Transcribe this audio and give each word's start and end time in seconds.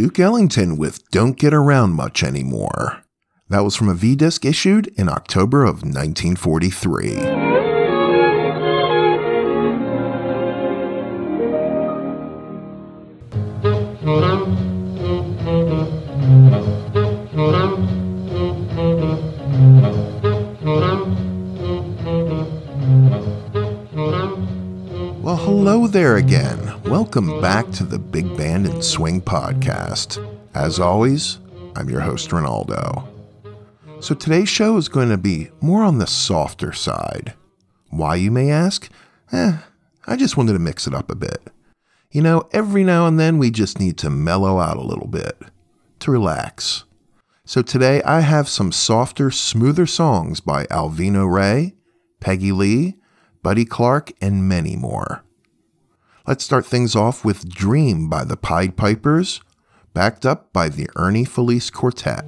Duke 0.00 0.18
Ellington 0.18 0.78
with 0.78 1.10
Don't 1.10 1.36
Get 1.36 1.52
Around 1.52 1.92
Much 1.92 2.22
Anymore. 2.22 3.04
That 3.50 3.64
was 3.64 3.76
from 3.76 3.88
a 3.88 3.94
V 3.94 4.16
disc 4.16 4.44
issued 4.44 4.86
in 4.96 5.08
October 5.08 5.62
of 5.62 5.82
1943. 5.82 7.49
Welcome 27.12 27.40
back 27.40 27.68
to 27.72 27.82
the 27.82 27.98
Big 27.98 28.36
Band 28.36 28.66
and 28.66 28.84
Swing 28.84 29.20
Podcast. 29.20 30.24
As 30.54 30.78
always, 30.78 31.40
I'm 31.74 31.90
your 31.90 31.98
host, 31.98 32.30
Ronaldo. 32.30 33.04
So 33.98 34.14
today's 34.14 34.48
show 34.48 34.76
is 34.76 34.88
going 34.88 35.08
to 35.08 35.18
be 35.18 35.50
more 35.60 35.82
on 35.82 35.98
the 35.98 36.06
softer 36.06 36.72
side. 36.72 37.34
Why, 37.88 38.14
you 38.14 38.30
may 38.30 38.52
ask? 38.52 38.88
Eh, 39.32 39.58
I 40.06 40.14
just 40.14 40.36
wanted 40.36 40.52
to 40.52 40.60
mix 40.60 40.86
it 40.86 40.94
up 40.94 41.10
a 41.10 41.16
bit. 41.16 41.48
You 42.12 42.22
know, 42.22 42.48
every 42.52 42.84
now 42.84 43.08
and 43.08 43.18
then 43.18 43.38
we 43.38 43.50
just 43.50 43.80
need 43.80 43.98
to 43.98 44.08
mellow 44.08 44.60
out 44.60 44.76
a 44.76 44.86
little 44.86 45.08
bit, 45.08 45.36
to 45.98 46.12
relax. 46.12 46.84
So 47.44 47.60
today 47.60 48.04
I 48.04 48.20
have 48.20 48.48
some 48.48 48.70
softer, 48.70 49.32
smoother 49.32 49.86
songs 49.86 50.38
by 50.38 50.66
Alvino 50.66 51.28
Rey, 51.28 51.74
Peggy 52.20 52.52
Lee, 52.52 52.98
Buddy 53.42 53.64
Clark, 53.64 54.12
and 54.22 54.48
many 54.48 54.76
more. 54.76 55.24
Let's 56.26 56.44
start 56.44 56.66
things 56.66 56.94
off 56.94 57.24
with 57.24 57.48
Dream 57.48 58.08
by 58.08 58.24
the 58.24 58.36
Pied 58.36 58.76
Pipers, 58.76 59.40
backed 59.94 60.26
up 60.26 60.52
by 60.52 60.68
the 60.68 60.88
Ernie 60.94 61.24
Felice 61.24 61.70
Quartet. 61.70 62.24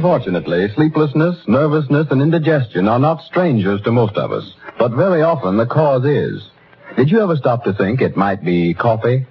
Unfortunately, 0.00 0.66
sleeplessness, 0.74 1.36
nervousness, 1.46 2.06
and 2.10 2.22
indigestion 2.22 2.88
are 2.88 2.98
not 2.98 3.22
strangers 3.24 3.82
to 3.82 3.92
most 3.92 4.16
of 4.16 4.32
us, 4.32 4.50
but 4.78 4.92
very 4.92 5.20
often 5.20 5.58
the 5.58 5.66
cause 5.66 6.06
is. 6.06 6.42
Did 6.96 7.10
you 7.10 7.20
ever 7.20 7.36
stop 7.36 7.64
to 7.64 7.74
think 7.74 8.00
it 8.00 8.16
might 8.16 8.42
be 8.42 8.72
coffee? 8.72 9.26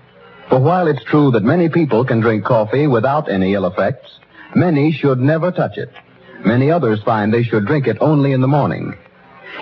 For 0.47 0.59
while 0.59 0.85
it's 0.85 1.03
true 1.05 1.31
that 1.31 1.41
many 1.41 1.69
people 1.69 2.05
can 2.05 2.19
drink 2.19 2.45
coffee 2.45 2.85
without 2.85 3.31
any 3.31 3.55
ill 3.55 3.65
effects, 3.65 4.11
many 4.53 4.91
should 4.91 5.19
never 5.19 5.51
touch 5.51 5.75
it. 5.79 5.89
Many 6.45 6.69
others 6.69 7.01
find 7.01 7.33
they 7.33 7.41
should 7.41 7.65
drink 7.65 7.87
it 7.87 7.97
only 7.99 8.33
in 8.33 8.41
the 8.41 8.47
morning. 8.47 8.93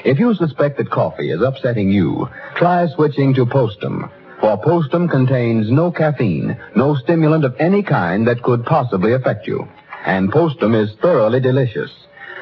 If 0.04 0.20
you 0.20 0.36
suspect 0.36 0.76
that 0.76 0.92
coffee 0.92 1.32
is 1.32 1.42
upsetting 1.42 1.90
you, 1.90 2.28
try 2.58 2.86
switching 2.86 3.34
to 3.36 3.46
Postum. 3.46 4.12
For 4.42 4.62
Postum 4.62 5.10
contains 5.10 5.72
no 5.72 5.90
caffeine, 5.90 6.60
no 6.76 6.96
stimulant 6.96 7.46
of 7.46 7.56
any 7.60 7.82
kind 7.82 8.28
that 8.28 8.44
could 8.44 8.66
possibly 8.66 9.14
affect 9.14 9.48
you. 9.48 9.70
And 10.06 10.32
Postum 10.32 10.76
is 10.76 10.96
thoroughly 11.02 11.40
delicious. 11.40 11.92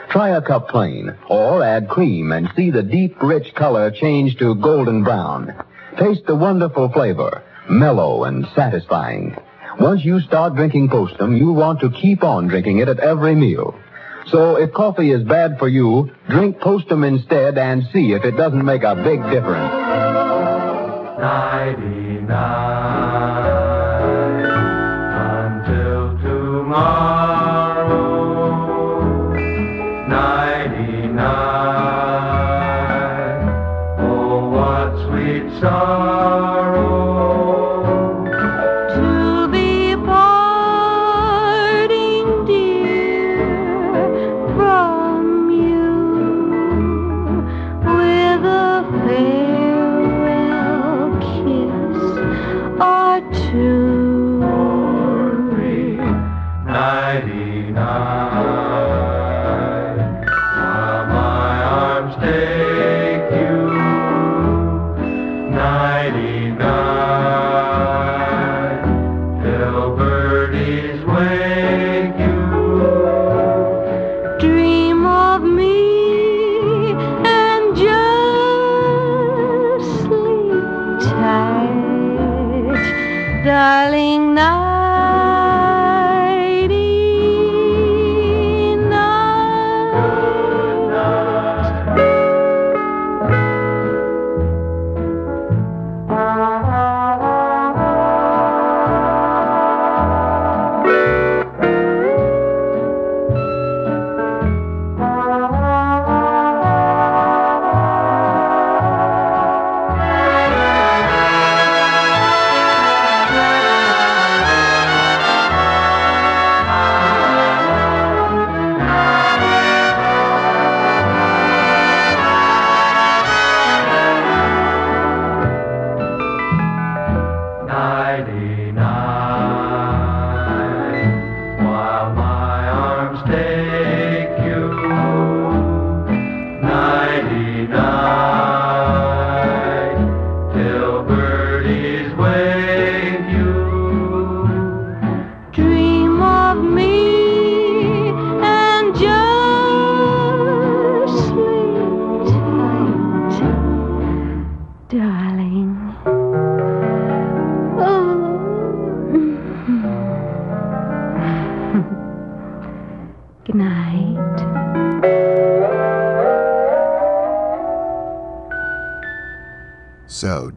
Try 0.10 0.30
a 0.30 0.42
cup 0.42 0.70
plain, 0.70 1.16
or 1.30 1.64
add 1.64 1.90
cream 1.90 2.32
and 2.32 2.50
see 2.56 2.70
the 2.70 2.84
deep, 2.84 3.22
rich 3.22 3.54
color 3.56 3.90
change 3.92 4.38
to 4.38 4.56
golden 4.56 5.04
brown. 5.04 5.54
Taste 5.98 6.26
the 6.28 6.36
wonderful 6.36 6.90
flavor, 6.90 7.42
mellow 7.70 8.24
and 8.26 8.48
satisfying. 8.56 9.36
Once 9.80 10.06
you 10.06 10.20
start 10.22 10.56
drinking 10.56 10.90
Postum, 10.90 11.38
you'll 11.38 11.56
want 11.56 11.80
to 11.82 11.90
keep 11.90 12.24
on 12.24 12.48
drinking 12.48 12.78
it 12.80 12.88
at 12.88 13.00
every 13.00 13.36
meal. 13.36 13.76
So 14.28 14.56
if 14.56 14.72
coffee 14.74 15.12
is 15.12 15.24
bad 15.24 15.60
for 15.60 15.68
you, 15.68 16.12
drink 16.30 16.60
Postum 16.60 17.06
instead 17.06 17.58
and 17.58 17.84
see 17.92 18.14
if 18.14 18.24
it 18.24 18.38
doesn't 18.38 18.64
make 18.64 18.84
a 18.84 18.96
big 18.96 19.22
difference. 19.30 19.74
Ninety-nine 21.20 22.26
until 25.16 26.18
tomorrow. 26.22 27.15
Sweet 35.04 35.60
sorrow. 35.60 37.15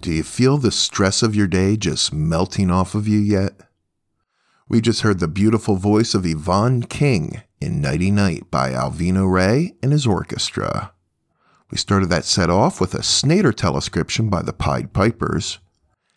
Do 0.08 0.14
you 0.14 0.22
feel 0.22 0.56
the 0.56 0.72
stress 0.72 1.22
of 1.22 1.36
your 1.36 1.46
day 1.46 1.76
just 1.76 2.14
melting 2.14 2.70
off 2.70 2.94
of 2.94 3.06
you 3.06 3.18
yet? 3.18 3.52
We 4.66 4.80
just 4.80 5.02
heard 5.02 5.20
the 5.20 5.28
beautiful 5.28 5.76
voice 5.76 6.14
of 6.14 6.24
Yvonne 6.24 6.84
King 6.84 7.42
in 7.60 7.82
Nighty 7.82 8.10
Night 8.10 8.50
by 8.50 8.70
Alvino 8.70 9.30
Rey 9.30 9.74
and 9.82 9.92
his 9.92 10.06
orchestra. 10.06 10.94
We 11.70 11.76
started 11.76 12.08
that 12.08 12.24
set 12.24 12.48
off 12.48 12.80
with 12.80 12.94
a 12.94 13.02
Snader 13.02 13.52
telescription 13.52 14.30
by 14.30 14.40
the 14.40 14.54
Pied 14.54 14.94
Pipers. 14.94 15.58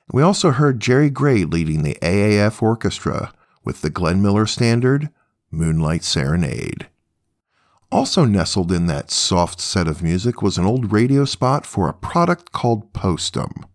We 0.09 0.23
also 0.23 0.51
heard 0.51 0.79
Jerry 0.79 1.09
Gray 1.09 1.43
leading 1.43 1.83
the 1.83 1.97
AAF 2.01 2.61
orchestra 2.61 3.33
with 3.65 3.81
the 3.81 3.89
Glenn 3.89 4.21
Miller 4.21 4.45
standard, 4.45 5.09
Moonlight 5.51 6.05
Serenade. 6.05 6.87
Also 7.91 8.23
nestled 8.23 8.71
in 8.71 8.85
that 8.85 9.11
soft 9.11 9.59
set 9.59 9.89
of 9.89 10.01
music 10.01 10.41
was 10.41 10.57
an 10.57 10.65
old 10.65 10.93
radio 10.93 11.25
spot 11.25 11.65
for 11.65 11.89
a 11.89 11.93
product 11.93 12.53
called 12.53 12.93
Postum, 12.93 13.65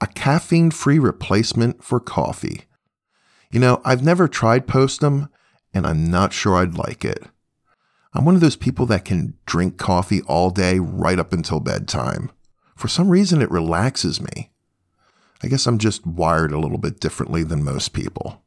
a 0.00 0.06
caffeine 0.06 0.70
free 0.70 0.98
replacement 0.98 1.82
for 1.82 2.00
coffee. 2.00 2.64
You 3.50 3.60
know, 3.60 3.80
I've 3.84 4.04
never 4.04 4.28
tried 4.28 4.66
Postum, 4.66 5.28
and 5.72 5.86
I'm 5.86 6.10
not 6.10 6.32
sure 6.32 6.56
I'd 6.56 6.76
like 6.76 7.04
it. 7.04 7.24
I'm 8.12 8.24
one 8.24 8.34
of 8.34 8.40
those 8.40 8.56
people 8.56 8.86
that 8.86 9.04
can 9.04 9.34
drink 9.44 9.76
coffee 9.76 10.22
all 10.22 10.50
day 10.50 10.78
right 10.78 11.18
up 11.18 11.32
until 11.32 11.60
bedtime. 11.60 12.30
For 12.74 12.88
some 12.88 13.08
reason, 13.08 13.42
it 13.42 13.50
relaxes 13.50 14.20
me. 14.20 14.50
I 15.42 15.48
guess 15.48 15.66
I'm 15.66 15.78
just 15.78 16.06
wired 16.06 16.52
a 16.52 16.58
little 16.58 16.78
bit 16.78 16.98
differently 16.98 17.42
than 17.42 17.62
most 17.64 17.92
people. 17.92 18.42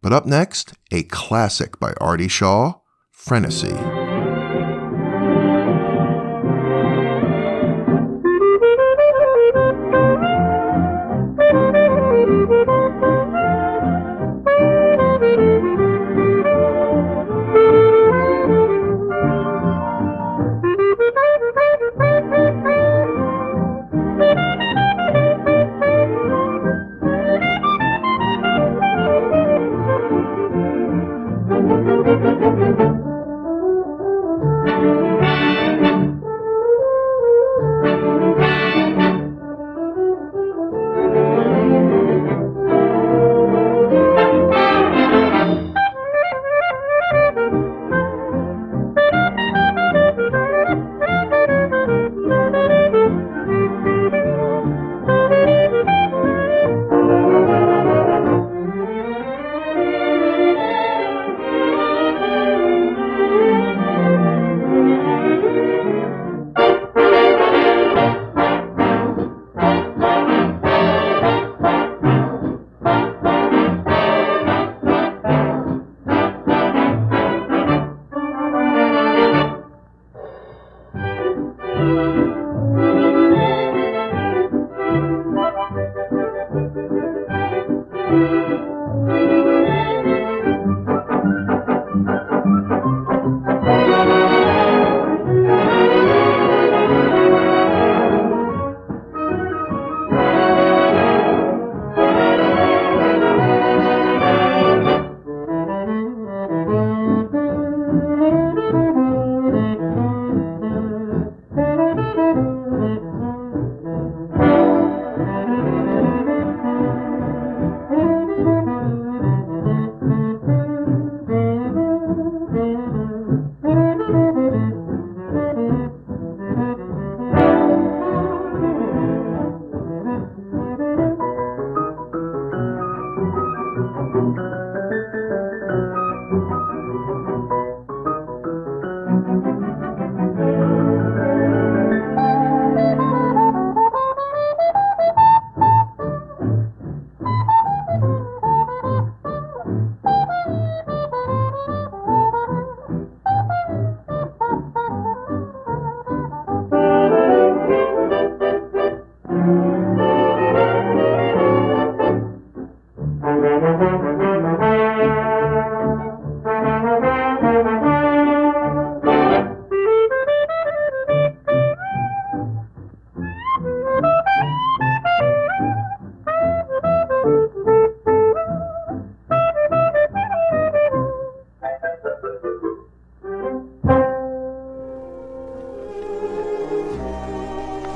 But 0.00 0.12
up 0.12 0.26
next, 0.26 0.74
a 0.92 1.02
classic 1.04 1.80
by 1.80 1.94
Artie 2.00 2.28
Shaw, 2.28 2.74
Frenesi. 3.12 3.97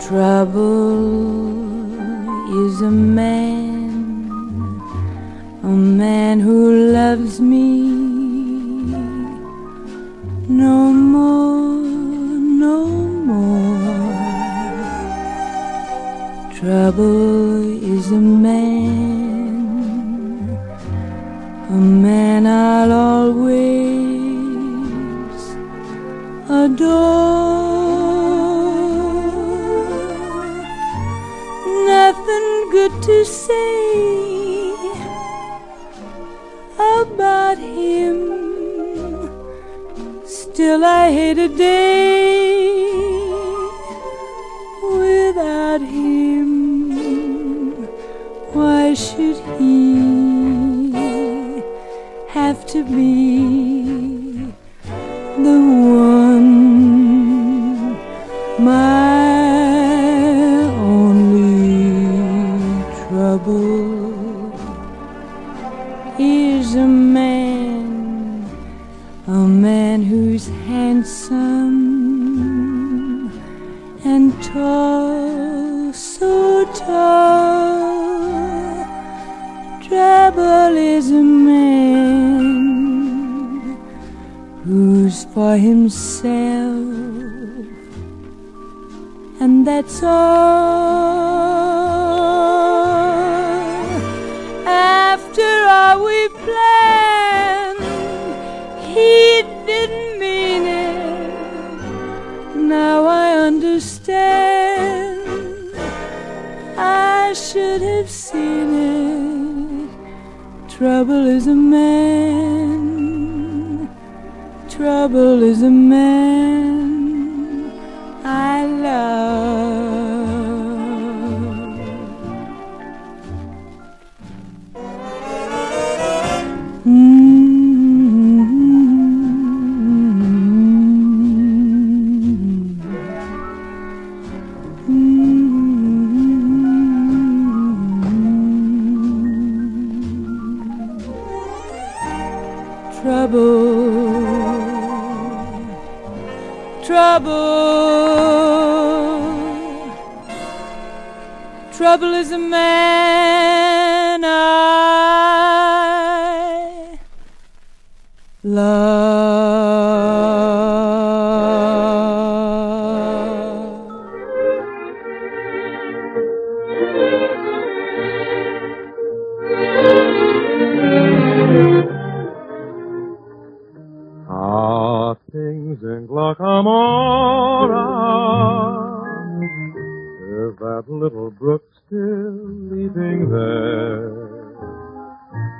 Trouble 0.08 1.94
is 2.66 2.80
a 2.82 2.90
man, 2.90 4.80
a 5.62 5.68
man 5.68 6.40
who 6.40 6.90
loves 6.92 7.40
me 7.40 7.82
no 10.48 10.92
more, 10.92 11.86
no 12.66 12.86
more. 13.30 14.12
Trouble 16.52 17.62
is 17.94 18.10
a 18.10 18.20
man, 18.20 19.38
a 21.70 21.72
man 21.72 22.46
I'll 22.48 22.92
always 22.92 23.52
adore. 26.50 27.21
Still, 40.72 40.86
I 40.86 41.12
hate 41.12 41.36
a 41.36 41.48
day 41.48 42.31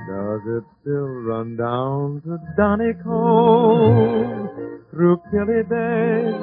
Does 0.09 0.43
it 0.47 0.65
still 0.81 1.11
run 1.29 1.57
down 1.57 2.23
to 2.25 2.39
Donegal 2.57 3.89
through 4.91 5.17
Killybeg, 5.33 6.35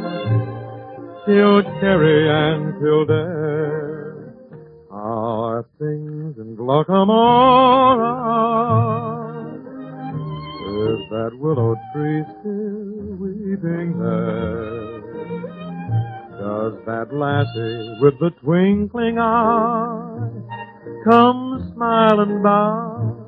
till 1.25 1.61
Cherry 1.79 2.29
and 2.29 2.79
Kildare? 2.79 4.33
Are 4.91 5.65
things 5.77 6.37
in 6.37 6.55
Glocca 6.57 7.05
Morra? 7.05 8.15
Is 10.91 10.99
that 11.11 11.31
willow 11.39 11.75
tree 11.93 12.23
still 12.39 13.17
weeping 13.17 13.99
there? 13.99 14.99
Does 16.39 16.73
that 16.85 17.13
lassie 17.13 17.97
with 18.01 18.17
the 18.19 18.31
twinkling 18.41 19.19
eye 19.19 20.18
come 21.03 21.71
smiling 21.73 22.41
by? 22.43 23.19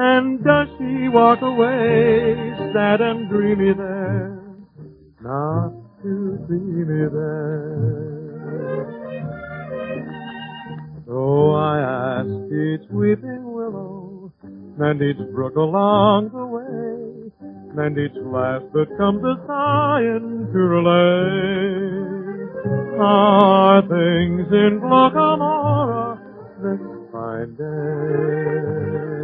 And 0.00 0.44
does 0.44 0.68
she 0.78 1.08
walk 1.08 1.42
away 1.42 2.54
sad 2.72 3.00
and 3.00 3.28
dreamy 3.28 3.72
there? 3.74 4.40
Not 5.20 5.72
to 6.02 6.38
see 6.46 6.54
me 6.54 7.08
there. 7.12 7.98
So 11.06 11.52
I 11.54 11.80
ask 12.20 12.52
each 12.52 12.88
weeping 12.90 13.42
willow 13.52 14.32
and 14.78 15.02
each 15.02 15.18
brook 15.34 15.56
along 15.56 16.30
the 16.30 16.46
way, 16.46 17.32
and 17.84 17.98
each 17.98 18.16
lass 18.22 18.62
that 18.72 18.96
comes 18.96 19.24
a 19.24 19.34
sighing 19.46 20.46
to 20.52 20.58
relay. 20.58 22.08
Are 23.00 23.82
things 23.82 24.46
in 24.52 24.80
Glocca 24.80 25.38
Morra 25.38 26.07
this 26.62 27.12
fine 27.12 27.56
day? 27.56 29.17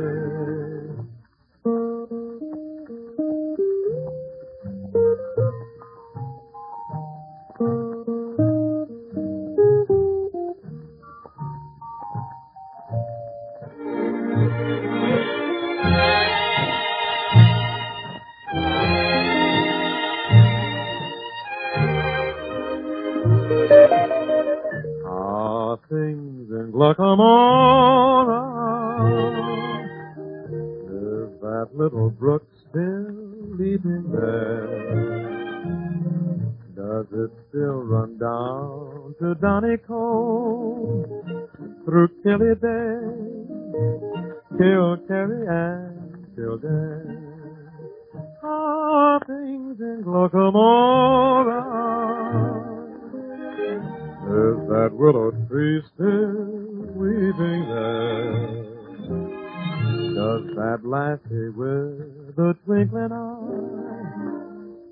The 62.37 62.57
twinkling 62.65 63.13
eye 63.13 63.85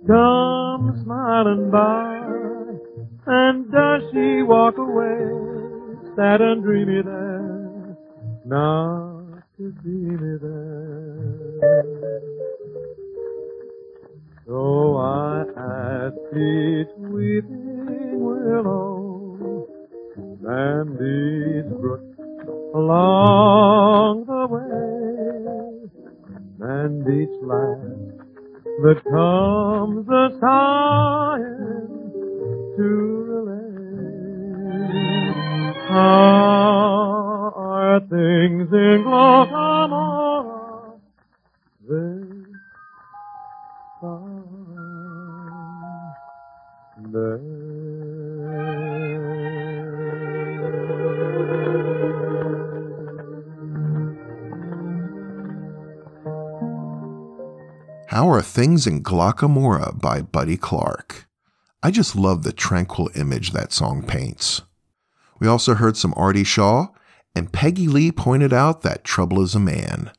come 0.06 1.00
smiling 1.04 1.70
by? 1.70 2.18
And 3.24 3.70
does 3.70 4.02
she 4.12 4.42
walk 4.42 4.76
away, 4.78 5.20
sad 6.16 6.40
and 6.40 6.62
dreamy 6.62 7.02
there, 7.02 7.96
not 8.44 9.42
to 9.58 9.72
see 9.82 9.88
me 9.88 10.38
there? 10.40 11.02
So 14.46 14.96
I 14.96 15.44
ask 15.56 16.16
each 16.34 16.92
weeping 16.98 18.20
willow 18.20 19.68
and 20.44 20.98
these 20.98 21.70
brooks 21.80 22.18
along 22.74 24.24
the 24.26 24.46
way, 24.50 25.61
and 26.62 27.02
each 27.08 27.42
laugh 27.42 27.78
that 28.82 29.02
comes 29.10 30.08
a 30.08 30.30
sighing 30.40 32.12
to 32.76 32.88
relate. 33.32 34.12
How 35.88 37.52
are 37.56 38.00
things 38.00 38.72
in 38.72 39.02
Glocca 39.04 39.88
Morra? 39.90 41.00
They 47.12 47.51
How 58.12 58.28
Are 58.28 58.42
Things 58.42 58.86
in 58.86 59.02
Glocca 59.02 59.48
Morra 59.48 59.90
by 59.94 60.20
Buddy 60.20 60.58
Clark. 60.58 61.26
I 61.82 61.90
just 61.90 62.14
love 62.14 62.42
the 62.42 62.52
tranquil 62.52 63.08
image 63.14 63.52
that 63.52 63.72
song 63.72 64.02
paints. 64.02 64.60
We 65.40 65.48
also 65.48 65.72
heard 65.72 65.96
some 65.96 66.12
Artie 66.14 66.44
Shaw, 66.44 66.88
and 67.34 67.54
Peggy 67.54 67.88
Lee 67.88 68.12
pointed 68.12 68.52
out 68.52 68.82
that 68.82 69.02
Trouble 69.02 69.40
is 69.40 69.54
a 69.54 69.58
Man. 69.58 70.10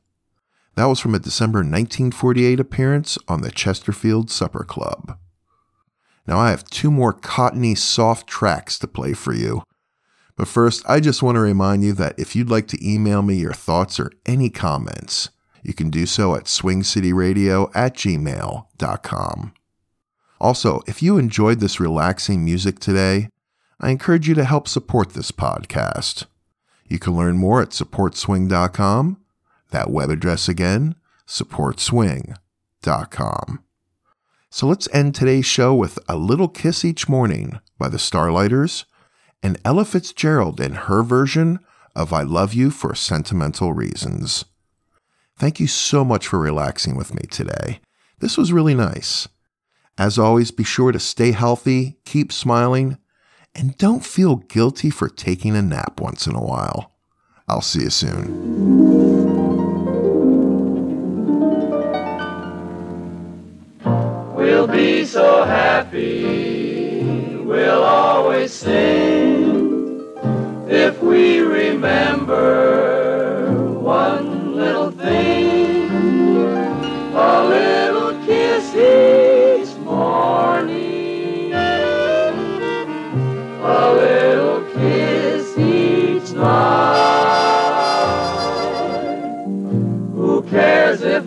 That 0.73 0.85
was 0.85 0.99
from 0.99 1.13
a 1.13 1.19
December 1.19 1.59
1948 1.59 2.59
appearance 2.59 3.19
on 3.27 3.41
the 3.43 3.51
Chesterfield 3.51 4.31
Supper 4.31 4.63
Club. 4.63 5.15
Now 6.25 6.39
I 6.39 6.49
have 6.49 6.65
two 6.65 6.89
more 6.89 7.13
cottony 7.13 7.75
soft 7.75 8.25
tracks 8.25 8.79
to 8.79 8.87
play 8.87 9.13
for 9.13 9.35
you. 9.35 9.61
But 10.35 10.47
first, 10.47 10.83
I 10.89 10.99
just 10.99 11.21
want 11.21 11.35
to 11.35 11.41
remind 11.41 11.83
you 11.83 11.93
that 11.93 12.17
if 12.17 12.35
you'd 12.35 12.49
like 12.49 12.67
to 12.69 12.83
email 12.83 13.21
me 13.21 13.35
your 13.35 13.53
thoughts 13.53 13.99
or 13.99 14.11
any 14.25 14.49
comments, 14.49 15.29
you 15.63 15.73
can 15.73 15.89
do 15.89 16.05
so 16.05 16.35
at 16.35 16.43
swingcityradio 16.45 17.71
at 17.73 17.95
gmail.com. 17.95 19.53
Also, 20.39 20.81
if 20.87 21.01
you 21.01 21.17
enjoyed 21.17 21.59
this 21.61 21.79
relaxing 21.79 22.43
music 22.43 22.79
today, 22.79 23.29
I 23.79 23.91
encourage 23.91 24.27
you 24.27 24.35
to 24.35 24.43
help 24.43 24.67
support 24.67 25.13
this 25.13 25.31
podcast. 25.31 26.25
You 26.87 26.99
can 26.99 27.15
learn 27.15 27.37
more 27.37 27.61
at 27.61 27.69
supportswing.com. 27.69 29.21
That 29.71 29.89
web 29.89 30.09
address 30.09 30.49
again, 30.49 30.95
supportswing.com. 31.27 33.63
So 34.49 34.67
let's 34.67 34.89
end 34.93 35.15
today's 35.15 35.45
show 35.45 35.73
with 35.73 35.97
A 36.07 36.15
Little 36.15 36.49
Kiss 36.49 36.85
Each 36.85 37.09
Morning 37.09 37.59
by 37.79 37.89
the 37.89 37.97
Starlighters 37.97 38.85
and 39.41 39.59
Ella 39.65 39.85
Fitzgerald 39.85 40.61
in 40.61 40.73
her 40.73 41.01
version 41.01 41.57
of 41.95 42.13
I 42.13 42.21
Love 42.21 42.53
You 42.53 42.69
for 42.69 42.93
Sentimental 42.93 43.73
Reasons. 43.73 44.45
Thank 45.37 45.59
you 45.59 45.67
so 45.67 46.05
much 46.05 46.27
for 46.27 46.39
relaxing 46.39 46.95
with 46.95 47.13
me 47.13 47.23
today. 47.29 47.79
This 48.19 48.37
was 48.37 48.53
really 48.53 48.75
nice. 48.75 49.27
As 49.97 50.17
always, 50.17 50.51
be 50.51 50.63
sure 50.63 50.91
to 50.91 50.99
stay 50.99 51.31
healthy, 51.31 51.97
keep 52.05 52.31
smiling, 52.31 52.97
and 53.55 53.77
don't 53.77 54.05
feel 54.05 54.37
guilty 54.37 54.89
for 54.89 55.09
taking 55.09 55.55
a 55.55 55.61
nap 55.61 55.99
once 55.99 56.25
in 56.25 56.35
a 56.35 56.43
while. 56.43 56.91
I'll 57.47 57.61
see 57.61 57.81
you 57.83 57.89
soon. 57.89 58.23
We'll 64.35 64.67
be 64.67 65.05
so 65.05 65.43
happy, 65.43 67.03
we'll 67.43 67.83
always 67.83 68.53
sing 68.53 70.01
if 70.69 71.01
we 71.01 71.39
remember 71.41 73.03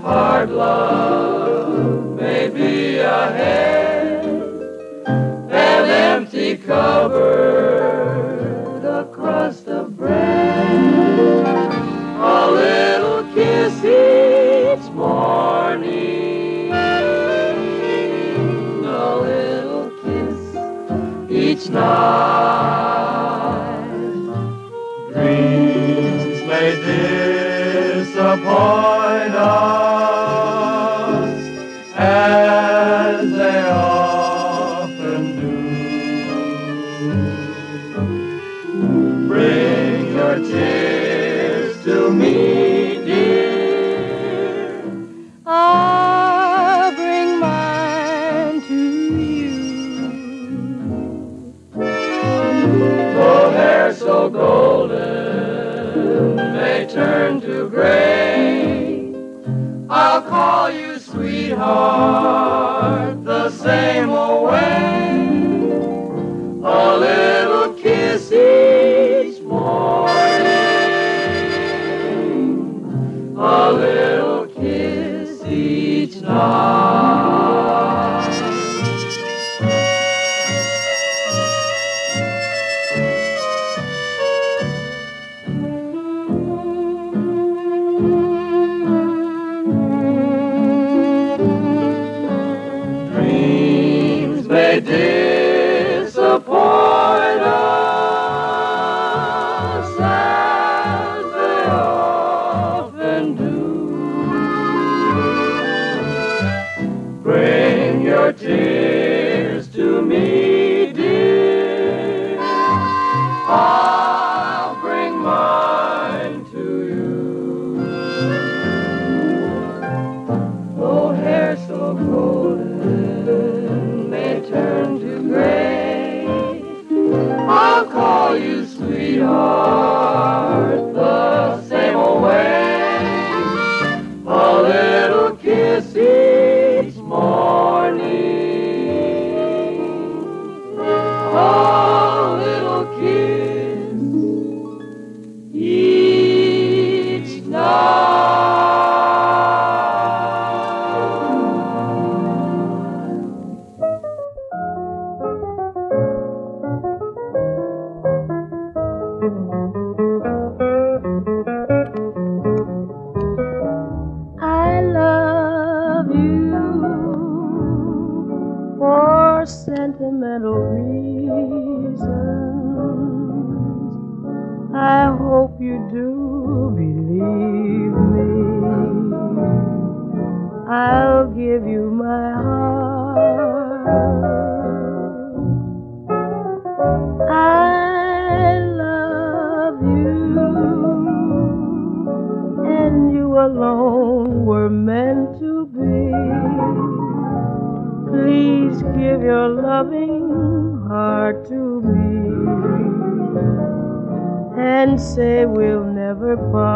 hard 0.06 0.50
love 0.50 2.16
may 2.20 2.48
be 2.48 2.98
ahead? 2.98 4.24
An 5.06 5.90
empty 5.90 6.56
cupboard, 6.56 7.24
a 8.84 9.04
crust 9.12 9.66
of 9.66 9.96
bread, 9.96 11.72
a 12.20 12.50
little 12.50 13.05
each 21.36 21.68
night. 21.68 22.96
Dreams 25.12 26.40
may 26.48 26.70
disappoint 27.94 29.34
us 29.34 29.85
nós. 61.66 62.45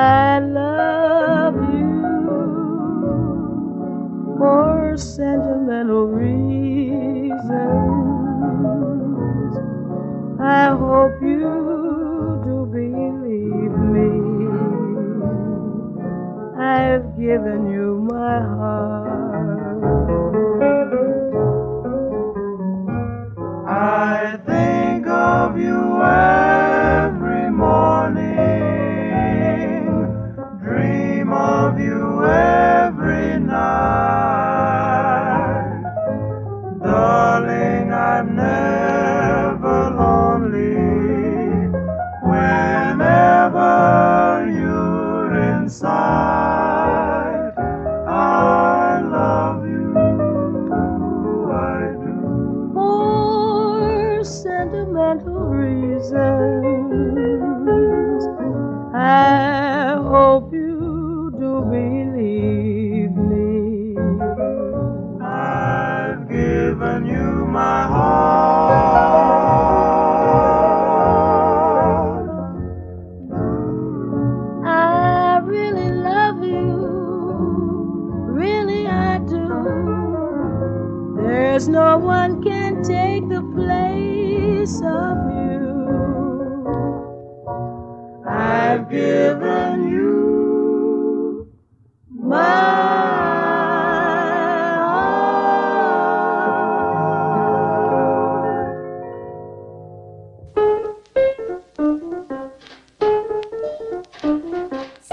I 0.00 0.38
love 0.38 1.56
you 1.56 2.02
for 4.38 4.96
sentimental 4.96 6.06
reasons. 6.06 7.42
I 10.38 10.68
hope 10.68 11.20
you 11.20 12.40
do 12.44 12.66
believe 12.70 13.76
me. 13.96 14.10
I've 16.62 17.18
given 17.18 17.67